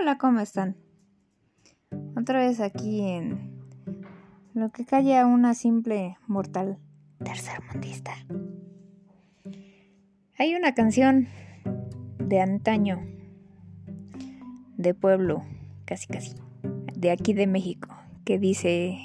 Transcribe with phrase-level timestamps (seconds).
[0.00, 0.76] Hola, ¿cómo están?
[2.16, 3.50] Otra vez aquí en
[4.54, 6.78] lo que calla una simple mortal
[7.22, 8.12] tercermundista.
[10.38, 11.28] Hay una canción
[12.18, 13.02] de antaño,
[14.78, 15.44] de pueblo,
[15.84, 16.34] casi casi,
[16.94, 17.90] de aquí de México,
[18.24, 18.96] que dice,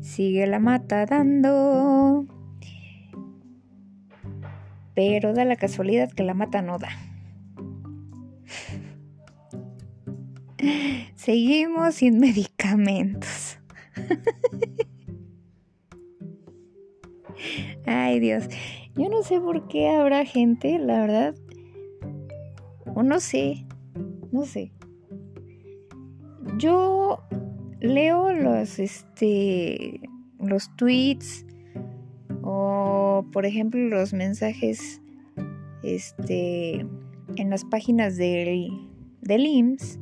[0.00, 2.26] sigue la mata dando,
[4.94, 7.09] pero da la casualidad que la mata no da.
[11.16, 13.58] Seguimos sin medicamentos.
[17.86, 18.48] Ay Dios,
[18.96, 21.34] yo no sé por qué habrá gente, la verdad.
[22.94, 23.66] O no sé,
[24.32, 24.72] no sé.
[26.58, 27.22] Yo
[27.80, 30.00] leo los, este,
[30.38, 31.46] los tweets
[32.42, 35.00] o, por ejemplo, los mensajes,
[35.82, 36.86] este,
[37.36, 38.70] en las páginas del,
[39.20, 40.00] del IMSS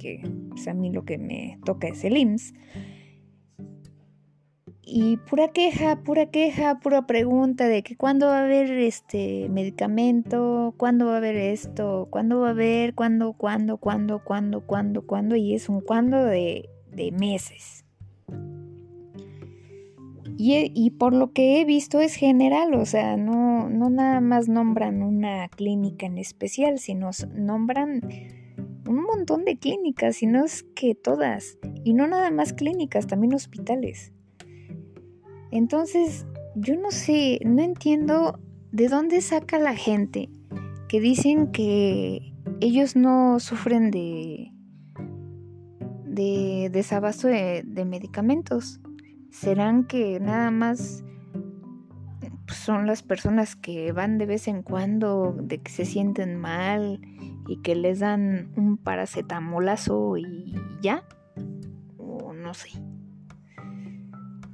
[0.00, 2.54] que pues, a mí lo que me toca es el IMSS.
[4.82, 10.74] Y pura queja, pura queja, pura pregunta de que cuándo va a haber este medicamento,
[10.78, 15.36] cuándo va a haber esto, cuándo va a haber, cuándo, cuándo, cuándo, cuándo, cuándo, cuándo,
[15.36, 17.84] y es un cuándo de, de meses.
[20.36, 24.48] Y, y, por lo que he visto es general, o sea, no, no nada más
[24.48, 28.00] nombran una clínica en especial, sino nombran
[28.90, 33.34] un montón de clínicas, y no es que todas, y no nada más clínicas, también
[33.34, 34.12] hospitales.
[35.52, 38.40] Entonces, yo no sé, no entiendo
[38.72, 40.28] de dónde saca la gente
[40.88, 44.52] que dicen que ellos no sufren de,
[46.04, 48.80] de desabasto de, de medicamentos.
[49.30, 51.04] ¿Serán que nada más
[52.48, 57.00] son las personas que van de vez en cuando, de que se sienten mal
[57.50, 61.02] y que les dan un paracetamolazo y ya.
[61.98, 62.70] O no sé.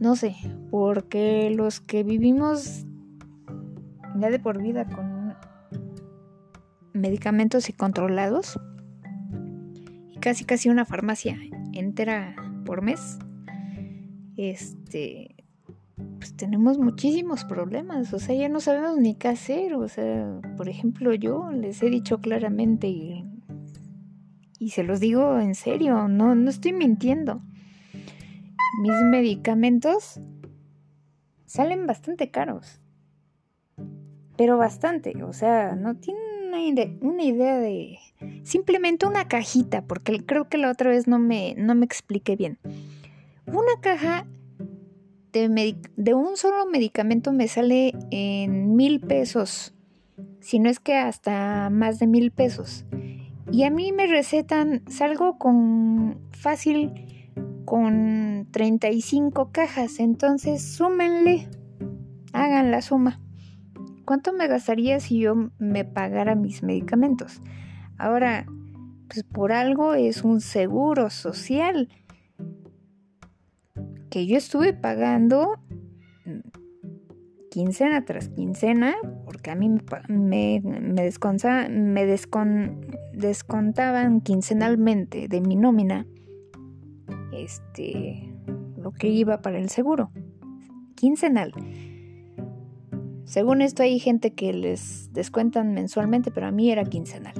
[0.01, 0.34] No sé,
[0.71, 2.87] porque los que vivimos
[4.19, 5.35] ya de por vida con
[6.95, 8.59] medicamentos y controlados
[10.09, 11.39] y casi casi una farmacia
[11.75, 13.19] entera por mes,
[14.39, 15.25] este
[16.26, 20.69] pues tenemos muchísimos problemas, o sea, ya no sabemos ni qué hacer, o sea, por
[20.69, 23.25] ejemplo, yo les he dicho claramente y,
[24.69, 27.42] se los digo en serio, no, no estoy mintiendo.
[28.82, 30.20] Mis medicamentos
[31.44, 32.81] salen bastante caros,
[34.37, 36.25] pero bastante, o sea, no tienen
[37.03, 37.98] una, idea de
[38.43, 42.58] simplemente una cajita, porque creo que la otra vez no me, no me expliqué bien.
[43.47, 44.26] Una caja
[45.37, 49.75] de, un solo medicamento me sale en mil pesos,
[50.41, 52.85] si no es que hasta más de mil pesos.
[53.53, 56.93] Y a mí me recetan, salgo con fácil
[57.65, 61.49] con 35 cajas, entonces súmenle,
[62.33, 63.21] hagan la suma.
[64.05, 67.43] ¿Cuánto me gastaría si yo me pagara mis medicamentos?
[67.99, 68.47] Ahora,
[69.09, 71.89] pues por algo es un seguro social
[74.11, 75.59] que yo estuve pagando
[77.50, 78.94] quincena tras quincena,
[79.25, 79.71] porque a mí
[80.09, 81.11] me, me,
[83.15, 86.06] descontaban quincenalmente de mi nómina
[87.33, 88.31] este,
[88.77, 90.11] lo que iba para el seguro.
[90.97, 91.53] Quincenal.
[93.25, 97.34] Según esto hay gente que les descuentan mensualmente, pero a mí era quincenal.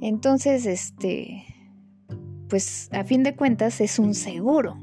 [0.00, 1.44] Entonces, este,
[2.48, 4.76] pues a fin de cuentas es un seguro.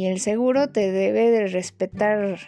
[0.00, 2.38] Y el seguro te debe de respetar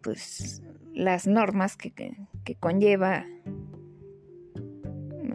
[0.00, 0.62] pues
[0.94, 1.92] las normas que,
[2.60, 3.26] conlleva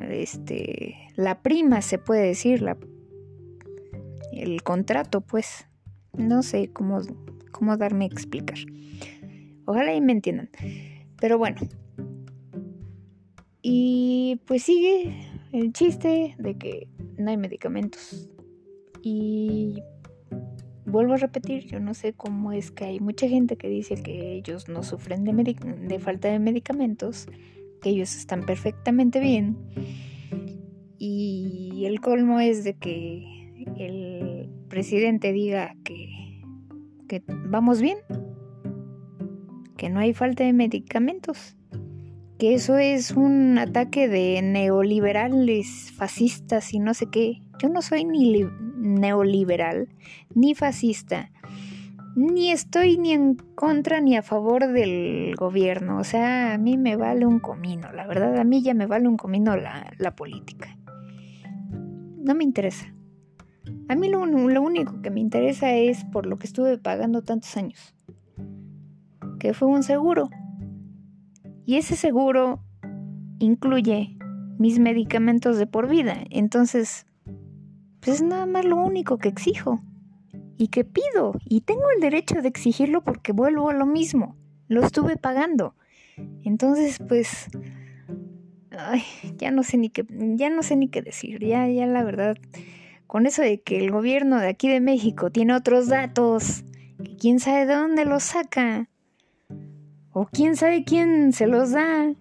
[0.09, 2.65] este la prima se puede decir
[4.33, 5.67] el contrato pues.
[6.17, 7.01] No sé cómo,
[7.51, 8.57] cómo darme a explicar.
[9.65, 10.49] Ojalá y me entiendan.
[11.21, 11.61] Pero bueno.
[13.61, 15.13] Y pues sigue
[15.51, 16.87] el chiste de que
[17.19, 18.27] no hay medicamentos.
[19.03, 19.83] Y
[20.89, 24.33] vuelvo a repetir, yo no sé cómo es que hay mucha gente que dice que
[24.33, 27.27] ellos no sufren de, falta de medicamentos,
[27.81, 29.57] que ellos están perfectamente bien.
[30.97, 33.23] Y el colmo es de que
[33.77, 36.09] el presidente diga que,
[37.07, 37.97] que vamos bien,
[39.77, 41.55] que no hay falta de medicamentos,
[42.37, 47.41] que eso es un ataque de neoliberales, fascistas y no sé qué.
[47.61, 48.31] Yo no soy ni
[48.95, 49.89] neoliberal,
[50.33, 51.31] ni fascista,
[52.15, 55.99] ni estoy ni en contra ni a favor del gobierno.
[55.99, 57.91] O sea, a mí me vale un comino.
[57.93, 60.77] La verdad, a mí ya me vale un comino la, la política.
[62.17, 62.93] No me interesa.
[63.87, 67.55] A mí lo, lo, único que me interesa es por lo que estuve pagando tantos
[67.55, 67.95] años.
[69.39, 70.29] Que fue un seguro.
[71.65, 72.61] Y ese seguro
[73.39, 74.17] incluye
[74.57, 76.17] mis medicamentos de por vida.
[76.29, 77.05] Entonces,
[77.99, 79.81] pues es nada más lo único que exijo
[80.57, 81.33] y que pido.
[81.45, 84.35] Y tengo el derecho de exigirlo porque vuelvo a lo mismo.
[84.67, 85.73] Lo estuve pagando.
[86.43, 87.47] Entonces, pues,
[88.71, 89.01] ay,
[89.37, 91.39] ya no sé ni qué, ya no sé ni qué decir.
[91.43, 92.37] Ya, ya la verdad,
[93.07, 96.63] con eso de que el gobierno de aquí de México tiene otros datos,
[97.03, 98.89] que quién sabe de dónde los saca,
[100.11, 102.13] o quién sabe quién se los da.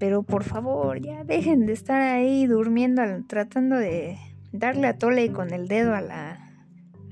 [0.00, 4.16] Pero por favor, ya dejen de estar ahí durmiendo, tratando de
[4.50, 6.54] darle a tole con el dedo a la,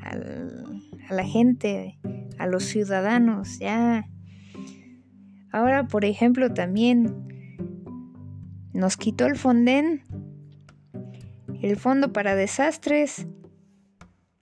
[0.00, 1.98] a la gente,
[2.38, 4.08] a los ciudadanos, ya.
[5.52, 7.28] Ahora, por ejemplo, también
[8.72, 10.02] nos quitó el Fonden,
[11.60, 13.28] el Fondo para Desastres,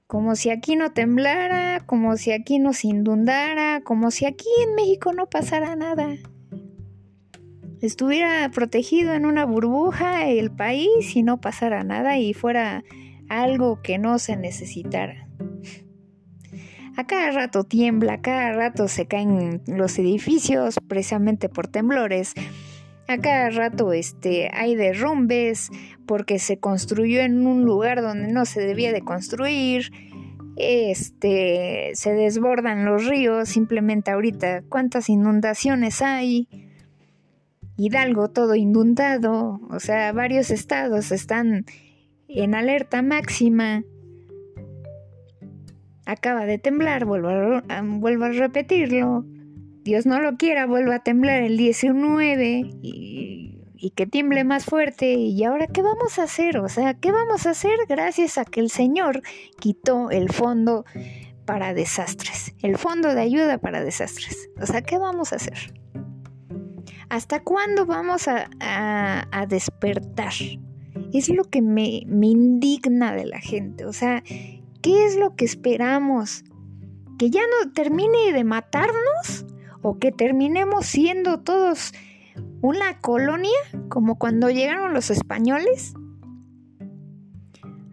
[0.06, 4.76] como si aquí no temblara, como si aquí no se inundara, como si aquí en
[4.76, 6.14] México no pasara nada
[7.86, 12.84] estuviera protegido en una burbuja el país y no pasara nada y fuera
[13.28, 15.26] algo que no se necesitara.
[16.96, 22.32] A cada rato tiembla, a cada rato se caen los edificios precisamente por temblores.
[23.06, 25.70] A cada rato este, hay derrumbes
[26.06, 29.92] porque se construyó en un lugar donde no se debía de construir.
[30.56, 36.48] Este, se desbordan los ríos, simplemente ahorita cuántas inundaciones hay.
[37.76, 41.66] Hidalgo todo inundado, o sea, varios estados están
[42.28, 43.84] en alerta máxima.
[46.06, 47.28] Acaba de temblar, vuelvo
[47.68, 49.24] a, repetirlo.
[49.82, 55.14] Dios no lo quiera, vuelva a temblar el 19 y, y que tiemble más fuerte.
[55.14, 56.58] ¿Y ahora qué vamos a hacer?
[56.58, 59.22] O sea, ¿qué vamos a hacer gracias a que el Señor
[59.60, 60.84] quitó el fondo
[61.44, 62.54] para desastres?
[62.62, 64.48] El fondo de ayuda para desastres.
[64.60, 65.74] O sea, ¿qué vamos a hacer?
[67.08, 70.32] ¿Hasta cuándo vamos a, despertar?
[71.12, 73.84] Es lo que me, me indigna de la gente.
[73.84, 74.22] O sea,
[74.82, 76.44] ¿qué es lo que esperamos?
[77.18, 79.46] ¿Que ya no termine de matarnos?
[79.82, 81.92] ¿O que terminemos siendo todos
[82.60, 83.50] una colonia
[83.88, 85.94] como cuando llegaron los españoles?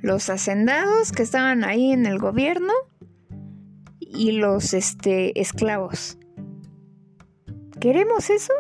[0.02, 2.74] Los hacendados que estaban ahí en el gobierno
[4.00, 6.18] y los este, esclavos.
[7.80, 8.54] ¿Queremos eso?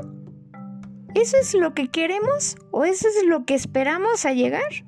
[1.16, 4.86] ¿Eso es lo que queremos o eso es lo que esperamos a llegar?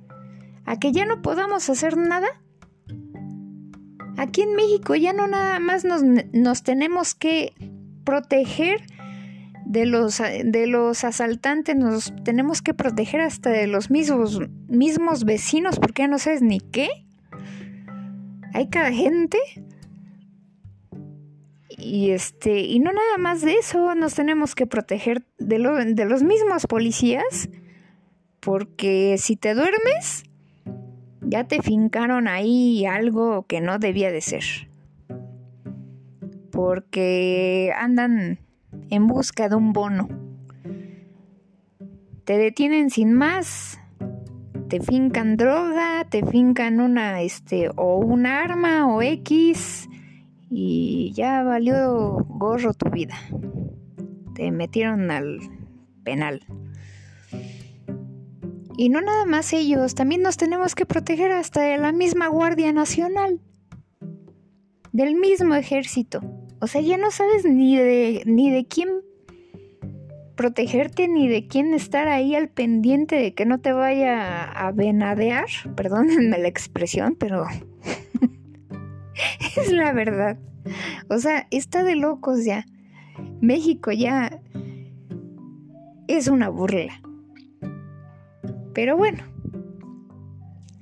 [0.65, 2.27] ¿A que ya no podamos hacer nada?
[4.17, 7.53] Aquí en México ya no nada más nos, tenemos que
[8.03, 8.81] proteger
[9.65, 15.79] de los, de los asaltantes, nos tenemos que proteger hasta de los mismos, mismos vecinos
[15.79, 16.89] porque ya no sabes ni qué.
[18.53, 19.37] Hay cada gente
[21.77, 25.57] y este, y no nada más de eso, nos tenemos que proteger de,
[25.93, 27.49] de los mismos policías,
[28.39, 30.23] porque si te duermes,
[31.21, 34.43] ya te fincaron ahí algo que no debía de ser.
[36.51, 38.39] Porque andan
[38.89, 40.07] en busca de un bono.
[42.23, 43.79] Te detienen sin más.
[44.69, 49.89] Te fincan droga, te fincan una este o un arma o X
[50.57, 53.15] y ya valió gorro tu vida.
[54.35, 55.39] Te metieron al
[56.03, 56.41] penal.
[58.77, 62.71] Y no nada más ellos, también nos tenemos que proteger hasta de la misma Guardia
[62.71, 63.41] Nacional,
[64.93, 66.21] del mismo ejército.
[66.61, 68.89] O sea, ya no sabes ni de, ni de quién
[70.35, 75.47] protegerte ni de quién estar ahí al pendiente de que no te vaya a venadear.
[75.75, 77.45] Perdónenme la expresión, pero
[79.57, 80.37] es la verdad.
[81.09, 82.65] O sea, está de locos ya.
[83.41, 84.41] México ya
[86.07, 87.01] es una burla.
[88.73, 89.23] Pero bueno,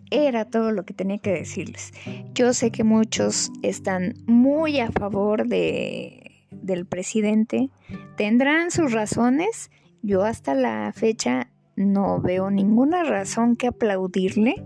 [0.10, 1.92] era todo lo que tenía que decirles.
[2.34, 7.70] Yo sé que muchos están muy a favor de, del presidente.
[8.18, 9.72] Tendrán sus razones.
[10.02, 14.64] Yo hasta la fecha no veo ninguna razón que aplaudirle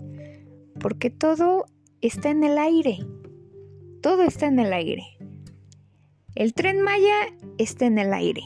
[0.80, 1.66] porque todo
[2.00, 2.98] está en el aire.
[4.02, 5.04] Todo está en el aire.
[6.34, 8.42] El tren Maya está en el aire.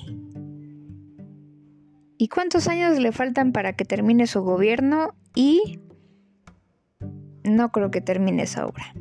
[2.16, 5.14] ¿Y cuántos años le faltan para que termine su gobierno?
[5.35, 5.80] Y
[7.44, 8.94] no creo que termine esa obra.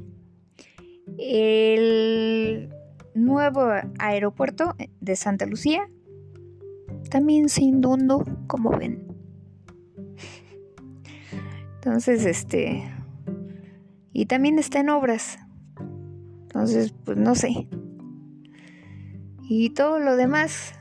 [1.17, 2.69] El
[3.13, 5.87] nuevo aeropuerto de Santa Lucía
[7.09, 9.07] también se inundó, como ven.
[11.75, 12.83] Entonces, este...
[14.13, 15.37] Y también está en obras.
[16.61, 17.67] Entonces, pues no sé.
[19.49, 20.73] Y todo lo demás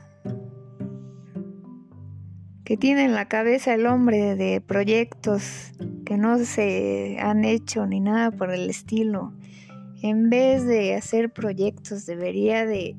[2.63, 5.71] que tiene en la cabeza el hombre de proyectos
[6.05, 9.33] que no se han hecho ni nada por el estilo.
[10.03, 12.95] En vez de hacer proyectos debería de,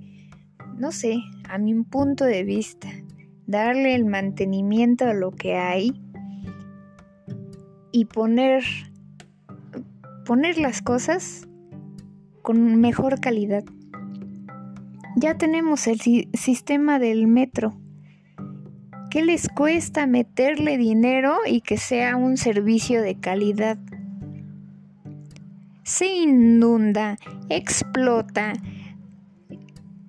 [0.76, 2.88] no sé, a mi punto de vista,
[3.46, 6.02] darle el mantenimiento a lo que hay
[7.92, 8.64] y poner
[10.24, 11.46] poner las cosas
[12.42, 13.64] con mejor calidad.
[15.16, 16.00] Ya tenemos el
[16.34, 17.74] sistema del metro.
[19.10, 23.78] ¿Qué les cuesta meterle dinero y que sea un servicio de calidad?
[25.84, 27.18] Se inunda,
[27.50, 28.54] explota,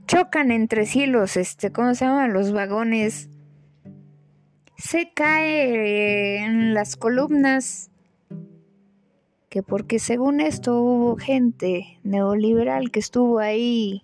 [0.07, 2.31] chocan entre sí los, este, ¿cómo se llaman?
[2.31, 3.29] Los vagones.
[4.77, 7.91] Se cae en las columnas
[9.53, 14.01] que porque según esto hubo gente neoliberal que estuvo ahí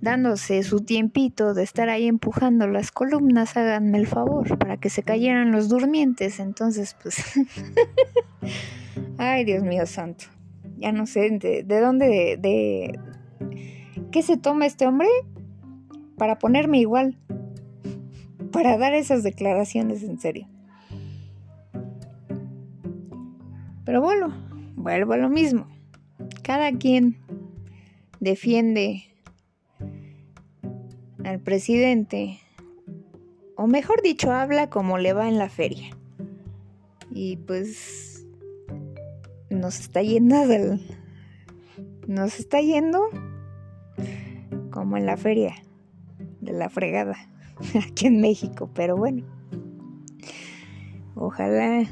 [0.00, 5.04] dándose su tiempito de estar ahí empujando las columnas, háganme el favor, para que se
[5.04, 6.40] cayeran los durmientes.
[6.40, 7.18] Entonces, pues,
[9.18, 10.24] ay Dios mío santo,
[10.76, 13.00] ya no sé de, dónde, de, de,
[14.10, 15.06] ¿qué se toma este hombre
[16.16, 17.16] para ponerme igual?
[18.50, 20.48] Para dar esas declaraciones en serio.
[23.90, 24.32] Pero bueno,
[24.76, 25.66] vuelvo a lo mismo.
[26.44, 27.16] Cada quien
[28.20, 29.02] defiende
[31.24, 32.38] al presidente,
[33.56, 35.88] o mejor dicho, habla como le va en la feria.
[37.10, 38.24] Y pues
[39.50, 40.80] nos está yendo del...
[42.06, 43.08] Nos está yendo
[44.70, 45.56] como en la feria
[46.40, 47.16] de la fregada
[47.88, 49.26] aquí en México, pero bueno.
[51.16, 51.88] Ojalá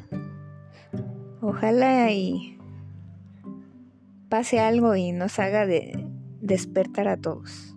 [1.40, 2.59] Ojalá y
[4.28, 6.04] pase algo y nos haga de
[6.40, 7.76] despertar a todos.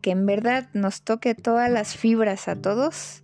[0.00, 3.22] Que en verdad nos toque todas las fibras a todos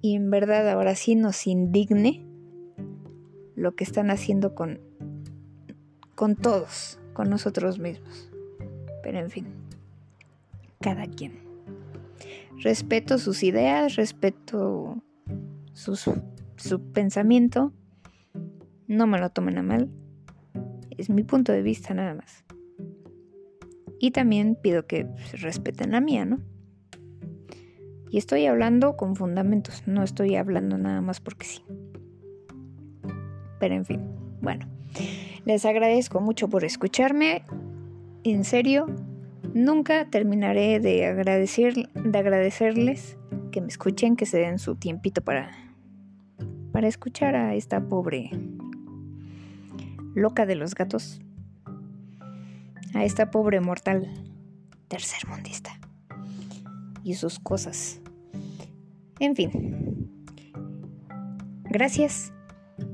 [0.00, 2.24] y en verdad ahora sí nos indigne
[3.56, 4.80] lo que están haciendo con,
[6.14, 8.30] con todos, con nosotros mismos.
[9.02, 9.46] Pero en fin,
[10.80, 11.40] cada quien.
[12.62, 15.02] Respeto sus ideas, respeto
[15.72, 16.08] sus
[16.56, 17.72] su pensamiento,
[18.86, 19.90] no me lo tomen a mal,
[20.96, 22.44] es mi punto de vista nada más.
[23.98, 26.38] Y también pido que respeten la mía, ¿no?
[28.10, 31.62] Y estoy hablando con fundamentos, no estoy hablando nada más porque sí.
[33.58, 34.00] Pero en fin,
[34.40, 34.66] bueno,
[35.44, 37.42] les agradezco mucho por escucharme.
[38.22, 38.86] En serio,
[39.54, 43.18] nunca terminaré de agradecer, de agradecerles
[43.50, 45.65] que me escuchen, que se den su tiempito para
[46.76, 48.28] para escuchar a esta pobre
[50.14, 51.22] loca de los gatos,
[52.92, 54.06] a esta pobre mortal
[54.86, 55.80] tercermundista
[57.02, 58.02] y sus cosas.
[59.20, 60.10] En fin,
[61.64, 62.34] gracias,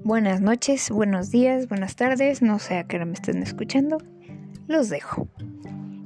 [0.04, 3.98] buenas noches, buenos días, buenas tardes, no sé a qué hora me estén escuchando,
[4.68, 5.26] los dejo.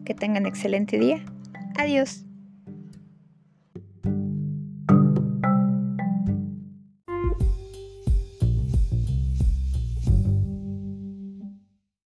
[0.06, 1.22] Que tengan excelente día.
[1.76, 2.25] Adiós.